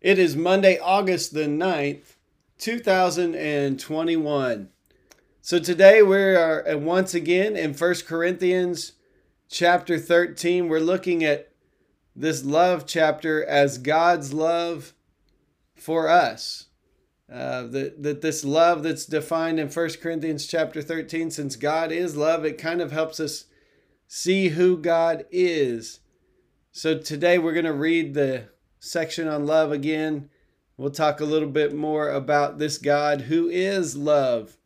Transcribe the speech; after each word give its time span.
It 0.00 0.18
is 0.18 0.34
Monday, 0.34 0.78
August 0.78 1.34
the 1.34 1.44
9th, 1.44 2.16
2021. 2.56 4.70
So 5.42 5.58
today 5.58 6.00
we 6.00 6.16
are 6.16 6.66
uh, 6.66 6.78
once 6.78 7.12
again 7.12 7.54
in 7.54 7.74
First 7.74 8.06
Corinthians 8.06 8.92
chapter 9.50 9.98
13. 9.98 10.68
We're 10.68 10.80
looking 10.80 11.22
at 11.22 11.52
this 12.16 12.46
love 12.46 12.86
chapter 12.86 13.44
as 13.44 13.76
God's 13.76 14.32
love 14.32 14.94
for 15.76 16.08
us. 16.08 16.68
Uh, 17.30 17.64
that, 17.64 18.02
that 18.02 18.22
this 18.22 18.42
love 18.42 18.82
that's 18.82 19.04
defined 19.04 19.60
in 19.60 19.68
First 19.68 20.00
Corinthians 20.00 20.46
chapter 20.46 20.80
13, 20.80 21.30
since 21.30 21.56
God 21.56 21.92
is 21.92 22.16
love, 22.16 22.46
it 22.46 22.56
kind 22.56 22.80
of 22.80 22.90
helps 22.90 23.20
us 23.20 23.44
see 24.08 24.48
who 24.48 24.78
God 24.78 25.26
is. 25.30 26.00
So 26.72 26.96
today 26.96 27.36
we're 27.36 27.52
going 27.52 27.66
to 27.66 27.72
read 27.74 28.14
the 28.14 28.48
section 28.80 29.28
on 29.28 29.46
love 29.46 29.70
again. 29.70 30.30
We'll 30.76 30.90
talk 30.90 31.20
a 31.20 31.26
little 31.26 31.48
bit 31.48 31.74
more 31.74 32.08
about 32.10 32.58
this 32.58 32.78
God 32.78 33.22
who 33.22 33.48
is 33.48 33.96
love. 33.96 34.56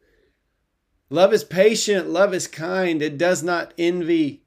Love 1.10 1.34
is 1.34 1.44
patient, 1.44 2.08
love 2.08 2.32
is 2.32 2.46
kind, 2.46 3.02
it 3.02 3.18
does 3.18 3.42
not 3.42 3.74
envy, 3.76 4.42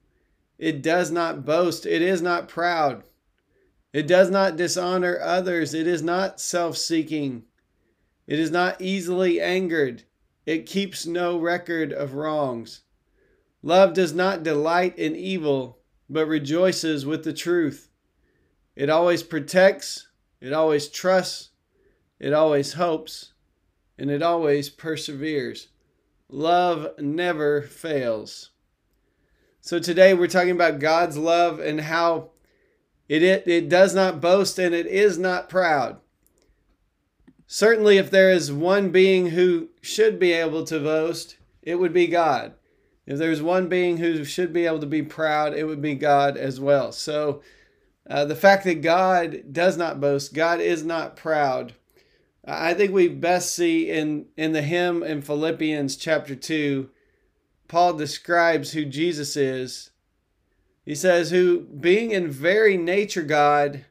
it 0.58 0.82
does 0.82 1.12
not 1.12 1.46
boast, 1.46 1.86
it 1.86 2.02
is 2.02 2.22
not 2.22 2.48
proud, 2.48 3.04
it 3.94 4.08
does 4.08 4.30
not 4.32 4.58
dishonor 4.58 5.20
others, 5.22 5.74
it 5.74 5.86
is 5.86 6.02
not 6.02 6.42
self 6.42 6.76
seeking, 6.76 7.44
it 8.26 8.40
is 8.40 8.50
not 8.50 8.82
easily 8.82 9.40
angered, 9.40 10.04
it 10.46 10.66
keeps 10.66 11.06
no 11.06 11.38
record 11.38 11.94
of 11.94 12.16
wrongs. 12.16 12.82
Love 13.62 13.94
does 13.94 14.14
not 14.14 14.44
delight 14.44 14.98
in 14.98 15.16
evil, 15.16 15.80
but 16.10 16.26
rejoices 16.26 17.06
with 17.06 17.24
the 17.24 17.34
truth. 17.34 17.90
It 18.78 18.92
always 18.92 19.24
protects, 19.24 20.08
it 20.40 20.54
always 20.54 20.88
trusts, 20.88 21.50
it 22.20 22.32
always 22.32 22.74
hopes, 22.74 23.34
and 23.98 24.12
it 24.12 24.22
always 24.22 24.70
perseveres. 24.70 25.70
Love 26.30 26.90
never 27.00 27.64
fails. 27.64 28.52
So 29.62 29.80
today 29.80 30.14
we're 30.14 30.28
talking 30.28 30.52
about 30.52 30.78
God's 30.78 31.18
love 31.18 31.60
and 31.60 31.82
how 31.82 32.30
it, 33.10 33.24
it, 33.24 33.48
it 33.48 33.68
does 33.68 33.96
not 33.96 34.22
boast 34.22 34.60
and 34.60 34.76
it 34.76 34.86
is 34.86 35.18
not 35.18 35.50
proud. 35.50 35.98
Certainly, 37.48 37.98
if 37.98 38.12
there 38.12 38.30
is 38.30 38.52
one 38.52 38.92
being 38.92 39.32
who 39.32 39.70
should 39.82 40.20
be 40.20 40.34
able 40.34 40.64
to 40.66 40.80
boast, 40.80 41.38
it 41.64 41.80
would 41.80 41.94
be 41.94 42.06
God. 42.06 42.54
If 43.08 43.18
there's 43.18 43.42
one 43.42 43.70
being 43.70 43.98
who 43.98 44.24
should 44.24 44.54
be 44.54 44.68
able 44.68 44.82
to 44.82 44.86
be 44.86 45.02
proud, 45.02 45.56
it 45.56 45.64
would 45.64 45.82
be 45.82 45.96
God 45.96 46.38
as 46.38 46.60
well. 46.60 46.92
So, 46.92 47.42
uh, 48.10 48.26
the 48.26 48.36
fact 48.36 48.64
that 48.64 48.82
God 48.82 49.52
does 49.52 49.78
not 49.78 50.00
boast, 50.00 50.34
God 50.34 50.60
is 50.60 50.84
not 50.84 51.16
proud, 51.16 51.74
I 52.46 52.74
think 52.74 52.94
we 52.94 53.10
best 53.10 53.54
see 53.54 53.90
in, 53.90 54.28
in 54.38 54.54
the 54.54 54.62
hymn 54.62 55.04
in 55.04 55.22
Philippians 55.22 55.98
chapter 55.98 56.34
2, 56.34 56.90
Paul 57.68 57.94
describes 57.94 58.72
who 58.72 58.86
Jesus 58.86 59.36
is. 59.36 59.92
He 60.86 60.96
says, 60.96 61.32
Who, 61.32 61.62
being 61.62 62.12
in 62.12 62.30
very 62.30 62.78
nature 62.78 63.24
God, 63.24 63.84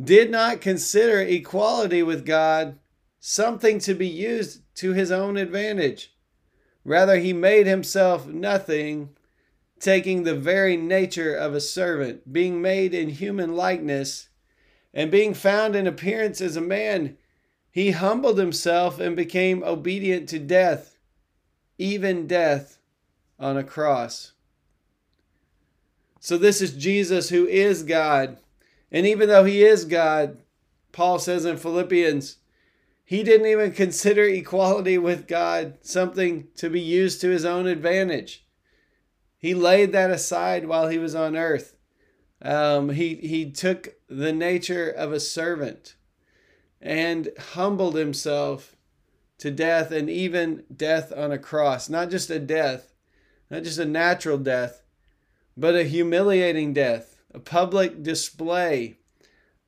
did 0.00 0.30
not 0.30 0.60
consider 0.60 1.20
equality 1.20 2.04
with 2.04 2.24
God 2.24 2.78
something 3.18 3.80
to 3.80 3.94
be 3.94 4.06
used 4.06 4.62
to 4.76 4.92
his 4.92 5.10
own 5.10 5.36
advantage. 5.36 6.14
Rather, 6.84 7.16
he 7.18 7.32
made 7.32 7.66
himself 7.66 8.26
nothing, 8.26 9.10
taking 9.80 10.22
the 10.22 10.34
very 10.34 10.76
nature 10.76 11.34
of 11.34 11.54
a 11.54 11.60
servant, 11.60 12.32
being 12.32 12.62
made 12.62 12.94
in 12.94 13.08
human 13.08 13.56
likeness, 13.56 14.28
and 14.94 15.10
being 15.10 15.34
found 15.34 15.74
in 15.74 15.86
appearance 15.86 16.40
as 16.40 16.56
a 16.56 16.60
man 16.60 17.16
he 17.70 17.92
humbled 17.92 18.38
himself 18.38 18.98
and 18.98 19.14
became 19.14 19.62
obedient 19.62 20.28
to 20.28 20.38
death, 20.38 20.98
even 21.78 22.26
death 22.26 22.78
on 23.38 23.56
a 23.56 23.64
cross. 23.64 24.32
So, 26.18 26.36
this 26.36 26.60
is 26.60 26.72
Jesus 26.72 27.30
who 27.30 27.46
is 27.46 27.82
God. 27.82 28.38
And 28.92 29.06
even 29.06 29.28
though 29.28 29.44
he 29.44 29.62
is 29.62 29.84
God, 29.84 30.38
Paul 30.92 31.18
says 31.18 31.44
in 31.44 31.56
Philippians, 31.56 32.36
he 33.04 33.22
didn't 33.22 33.46
even 33.46 33.72
consider 33.72 34.24
equality 34.24 34.98
with 34.98 35.28
God 35.28 35.78
something 35.80 36.48
to 36.56 36.68
be 36.68 36.80
used 36.80 37.20
to 37.20 37.30
his 37.30 37.44
own 37.44 37.66
advantage. 37.66 38.44
He 39.40 39.54
laid 39.54 39.92
that 39.92 40.10
aside 40.10 40.66
while 40.66 40.88
he 40.88 40.98
was 40.98 41.14
on 41.14 41.34
earth. 41.34 41.74
Um, 42.42 42.90
he, 42.90 43.14
he 43.16 43.50
took 43.50 43.94
the 44.06 44.32
nature 44.32 44.88
of 44.88 45.12
a 45.12 45.20
servant 45.20 45.96
and 46.80 47.30
humbled 47.54 47.96
himself 47.96 48.76
to 49.38 49.50
death 49.50 49.90
and 49.90 50.10
even 50.10 50.64
death 50.74 51.12
on 51.16 51.32
a 51.32 51.38
cross. 51.38 51.88
Not 51.88 52.10
just 52.10 52.28
a 52.28 52.38
death, 52.38 52.92
not 53.50 53.62
just 53.62 53.78
a 53.78 53.86
natural 53.86 54.36
death, 54.36 54.82
but 55.56 55.74
a 55.74 55.84
humiliating 55.84 56.74
death, 56.74 57.16
a 57.32 57.38
public 57.38 58.02
display 58.02 58.98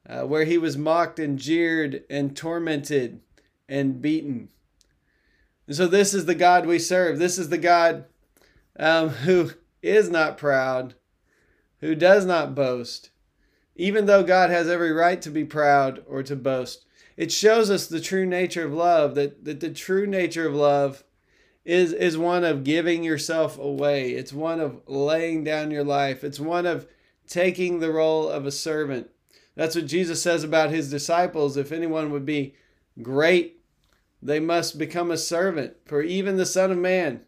uh, 0.06 0.22
where 0.22 0.44
he 0.44 0.58
was 0.58 0.76
mocked 0.76 1.18
and 1.18 1.38
jeered 1.38 2.04
and 2.10 2.36
tormented 2.36 3.20
and 3.68 4.02
beaten. 4.02 4.50
And 5.66 5.76
so, 5.76 5.86
this 5.86 6.12
is 6.12 6.26
the 6.26 6.34
God 6.34 6.66
we 6.66 6.78
serve. 6.78 7.18
This 7.18 7.38
is 7.38 7.48
the 7.48 7.58
God 7.58 8.04
um, 8.78 9.08
who 9.24 9.52
is 9.82 10.09
not 10.09 10.38
proud, 10.38 10.94
who 11.81 11.94
does 11.94 12.25
not 12.25 12.54
boast, 12.54 13.10
even 13.76 14.06
though 14.06 14.22
God 14.22 14.50
has 14.50 14.69
every 14.69 14.93
right 14.93 15.20
to 15.22 15.31
be 15.31 15.44
proud 15.44 16.03
or 16.06 16.22
to 16.22 16.37
boast. 16.37 16.87
It 17.16 17.31
shows 17.32 17.70
us 17.70 17.87
the 17.87 18.00
true 18.00 18.25
nature 18.25 18.65
of 18.65 18.72
love 18.72 19.15
that, 19.16 19.44
that 19.44 19.60
the 19.60 19.70
true 19.70 20.06
nature 20.06 20.47
of 20.47 20.54
love 20.54 21.04
is 21.65 21.93
is 21.93 22.19
one 22.19 22.43
of 22.43 22.65
giving 22.65 23.04
yourself 23.04 23.59
away. 23.59 24.12
It's 24.12 24.32
one 24.32 24.60
of 24.60 24.81
laying 24.87 25.44
down 25.44 25.70
your 25.70 25.84
life. 25.84 26.25
It's 26.25 26.41
one 26.41 26.66
of 26.66 26.88
taking 27.28 27.78
the 27.78 27.93
role 27.93 28.28
of 28.28 28.47
a 28.47 28.50
servant. 28.50 29.10
That's 29.54 29.76
what 29.76 29.87
jesus 29.87 30.22
says 30.22 30.43
about 30.43 30.70
his 30.70 30.91
disciples. 30.91 31.56
If 31.56 31.70
anyone 31.70 32.10
would 32.10 32.26
be 32.26 32.54
great 33.00 33.62
they 34.22 34.38
must 34.38 34.78
become 34.78 35.10
a 35.10 35.16
servant. 35.16 35.75
For 35.84 36.00
even 36.00 36.37
the 36.37 36.47
son 36.47 36.70
of 36.70 36.78
man 36.78 37.25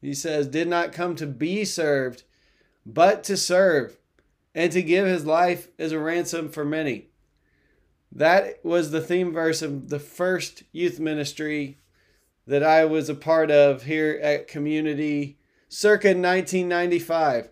he 0.00 0.14
says 0.14 0.46
did 0.46 0.68
not 0.68 0.92
come 0.92 1.14
to 1.14 1.26
be 1.26 1.64
served 1.64 2.22
but 2.84 3.24
to 3.24 3.36
serve 3.36 3.98
and 4.54 4.72
to 4.72 4.82
give 4.82 5.06
his 5.06 5.26
life 5.26 5.68
as 5.78 5.92
a 5.92 5.98
ransom 5.98 6.48
for 6.48 6.64
many 6.64 7.08
that 8.12 8.64
was 8.64 8.90
the 8.90 9.00
theme 9.00 9.32
verse 9.32 9.62
of 9.62 9.88
the 9.88 9.98
first 9.98 10.62
youth 10.72 10.98
ministry 10.98 11.78
that 12.46 12.62
I 12.62 12.84
was 12.84 13.08
a 13.08 13.14
part 13.14 13.50
of 13.50 13.82
here 13.82 14.18
at 14.22 14.48
Community 14.48 15.38
circa 15.68 16.08
1995. 16.08 17.50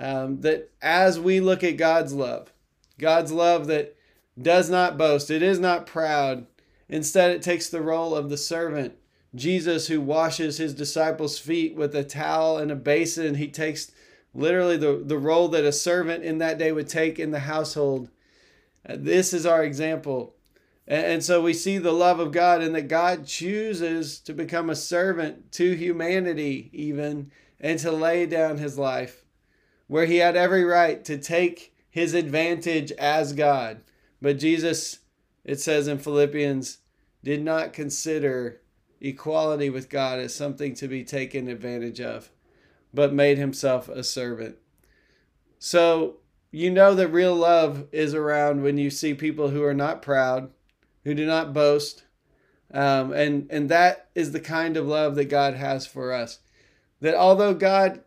Um, 0.00 0.40
that 0.40 0.70
as 0.80 1.20
we 1.20 1.40
look 1.40 1.62
at 1.62 1.76
God's 1.76 2.14
love, 2.14 2.52
God's 2.98 3.30
love 3.30 3.66
that 3.66 3.94
does 4.40 4.70
not 4.70 4.96
boast, 4.96 5.30
it 5.30 5.42
is 5.42 5.58
not 5.58 5.86
proud. 5.86 6.46
Instead, 6.88 7.30
it 7.30 7.42
takes 7.42 7.68
the 7.68 7.82
role 7.82 8.14
of 8.14 8.30
the 8.30 8.36
servant. 8.36 8.94
Jesus, 9.34 9.88
who 9.88 10.00
washes 10.00 10.58
his 10.58 10.74
disciples' 10.74 11.38
feet 11.38 11.74
with 11.74 11.94
a 11.94 12.04
towel 12.04 12.58
and 12.58 12.70
a 12.70 12.76
basin, 12.76 13.36
he 13.36 13.48
takes 13.48 13.92
literally 14.34 14.76
the, 14.76 15.02
the 15.04 15.18
role 15.18 15.48
that 15.48 15.64
a 15.64 15.72
servant 15.72 16.24
in 16.24 16.38
that 16.38 16.58
day 16.58 16.72
would 16.72 16.88
take 16.88 17.18
in 17.18 17.30
the 17.30 17.40
household 17.40 18.08
uh, 18.88 18.96
this 18.98 19.32
is 19.32 19.46
our 19.46 19.62
example. 19.62 20.34
And 20.86 21.22
so 21.22 21.40
we 21.40 21.54
see 21.54 21.78
the 21.78 21.92
love 21.92 22.18
of 22.18 22.32
God 22.32 22.60
and 22.60 22.74
that 22.74 22.88
God 22.88 23.24
chooses 23.24 24.18
to 24.20 24.34
become 24.34 24.68
a 24.68 24.74
servant 24.74 25.52
to 25.52 25.74
humanity, 25.74 26.70
even, 26.72 27.30
and 27.60 27.78
to 27.78 27.92
lay 27.92 28.26
down 28.26 28.58
his 28.58 28.76
life, 28.76 29.24
where 29.86 30.06
he 30.06 30.16
had 30.16 30.36
every 30.36 30.64
right 30.64 31.04
to 31.04 31.16
take 31.18 31.72
his 31.88 32.14
advantage 32.14 32.90
as 32.92 33.32
God. 33.32 33.80
But 34.20 34.40
Jesus, 34.40 34.98
it 35.44 35.60
says 35.60 35.86
in 35.86 35.98
Philippians, 35.98 36.78
did 37.22 37.44
not 37.44 37.72
consider 37.72 38.60
equality 39.02 39.68
with 39.68 39.90
God 39.90 40.18
as 40.20 40.34
something 40.34 40.74
to 40.74 40.88
be 40.88 41.04
taken 41.04 41.48
advantage 41.48 42.00
of, 42.00 42.30
but 42.94 43.12
made 43.12 43.36
himself 43.36 43.88
a 43.88 44.04
servant. 44.04 44.56
So 45.58 46.18
you 46.52 46.70
know 46.70 46.94
that 46.94 47.08
real 47.08 47.34
love 47.34 47.88
is 47.92 48.14
around 48.14 48.62
when 48.62 48.78
you 48.78 48.90
see 48.90 49.14
people 49.14 49.48
who 49.48 49.64
are 49.64 49.74
not 49.74 50.02
proud, 50.02 50.50
who 51.04 51.14
do 51.14 51.26
not 51.26 51.52
boast. 51.52 52.04
Um, 52.72 53.12
and, 53.12 53.48
and 53.50 53.68
that 53.68 54.08
is 54.14 54.32
the 54.32 54.40
kind 54.40 54.76
of 54.76 54.86
love 54.86 55.16
that 55.16 55.26
God 55.26 55.54
has 55.54 55.86
for 55.86 56.12
us. 56.12 56.38
That 57.00 57.14
although 57.14 57.54
God 57.54 58.02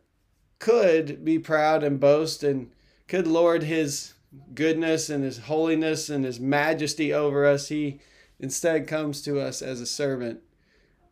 could 0.59 1.25
be 1.25 1.37
proud 1.37 1.83
and 1.83 1.99
boast 1.99 2.43
and 2.43 2.71
could 3.07 3.27
lord 3.27 3.63
his 3.63 4.13
goodness 4.53 5.09
and 5.09 5.23
his 5.23 5.39
holiness 5.39 6.09
and 6.09 6.23
his 6.23 6.39
majesty 6.39 7.11
over 7.13 7.45
us, 7.45 7.67
he 7.67 7.99
instead 8.39 8.87
comes 8.87 9.21
to 9.23 9.39
us 9.39 9.61
as 9.61 9.81
a 9.81 9.85
servant 9.85 10.39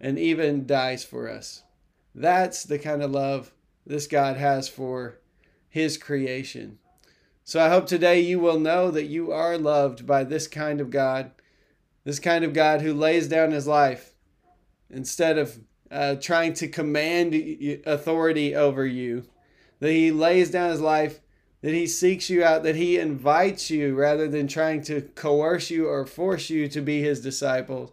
and 0.03 0.19
even 0.19 0.67
dies 0.67 1.05
for 1.05 1.29
us. 1.29 1.63
That's 2.13 2.63
the 2.63 2.77
kind 2.77 3.01
of 3.01 3.11
love 3.11 3.53
this 3.87 4.05
God 4.05 4.35
has 4.35 4.67
for 4.67 5.19
his 5.69 5.97
creation. 5.97 6.77
So 7.45 7.61
I 7.61 7.69
hope 7.69 7.87
today 7.87 8.19
you 8.19 8.37
will 8.39 8.59
know 8.59 8.91
that 8.91 9.05
you 9.05 9.31
are 9.31 9.57
loved 9.57 10.05
by 10.05 10.25
this 10.25 10.45
kind 10.47 10.81
of 10.81 10.89
God, 10.89 11.31
this 12.03 12.19
kind 12.19 12.43
of 12.43 12.53
God 12.53 12.81
who 12.81 12.93
lays 12.93 13.29
down 13.29 13.51
his 13.51 13.65
life 13.65 14.13
instead 14.89 15.37
of 15.37 15.59
uh, 15.89 16.15
trying 16.15 16.53
to 16.55 16.67
command 16.67 17.33
authority 17.85 18.53
over 18.53 18.85
you, 18.85 19.23
that 19.79 19.91
he 19.91 20.11
lays 20.11 20.51
down 20.51 20.69
his 20.69 20.81
life, 20.81 21.21
that 21.61 21.73
he 21.73 21.87
seeks 21.87 22.29
you 22.29 22.43
out, 22.43 22.63
that 22.63 22.75
he 22.75 22.99
invites 22.99 23.69
you 23.69 23.95
rather 23.95 24.27
than 24.27 24.47
trying 24.47 24.81
to 24.83 25.01
coerce 25.15 25.69
you 25.69 25.87
or 25.87 26.05
force 26.05 26.49
you 26.49 26.67
to 26.67 26.81
be 26.81 27.01
his 27.01 27.21
disciples. 27.21 27.91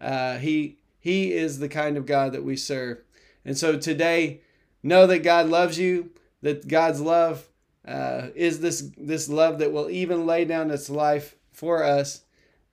Uh, 0.00 0.38
he 0.38 0.78
he 1.06 1.32
is 1.32 1.60
the 1.60 1.68
kind 1.68 1.96
of 1.96 2.04
God 2.04 2.32
that 2.32 2.42
we 2.42 2.56
serve. 2.56 2.98
And 3.44 3.56
so 3.56 3.78
today, 3.78 4.40
know 4.82 5.06
that 5.06 5.20
God 5.20 5.46
loves 5.48 5.78
you, 5.78 6.10
that 6.42 6.66
God's 6.66 7.00
love 7.00 7.48
uh, 7.86 8.30
is 8.34 8.58
this 8.58 8.90
this 8.98 9.28
love 9.28 9.60
that 9.60 9.70
will 9.70 9.88
even 9.88 10.26
lay 10.26 10.44
down 10.44 10.68
its 10.68 10.90
life 10.90 11.36
for 11.52 11.84
us. 11.84 12.24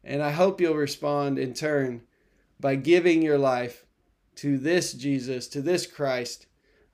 And 0.04 0.24
I 0.24 0.32
hope 0.32 0.60
you'll 0.60 0.74
respond 0.74 1.38
in 1.38 1.54
turn 1.54 2.02
by 2.60 2.74
giving 2.74 3.22
your 3.22 3.38
life 3.38 3.86
to 4.38 4.58
this 4.58 4.94
Jesus, 4.94 5.48
to 5.50 5.62
this 5.62 5.86
Christ, 5.86 6.48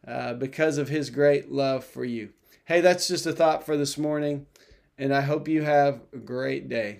uh, 0.05 0.33
because 0.33 0.77
of 0.77 0.89
his 0.89 1.09
great 1.09 1.49
love 1.49 1.85
for 1.85 2.03
you. 2.03 2.33
Hey, 2.65 2.81
that's 2.81 3.07
just 3.07 3.25
a 3.25 3.31
thought 3.31 3.65
for 3.65 3.77
this 3.77 3.97
morning, 3.97 4.45
and 4.97 5.15
I 5.15 5.21
hope 5.21 5.47
you 5.47 5.61
have 5.61 6.01
a 6.11 6.17
great 6.17 6.67
day. 6.67 6.99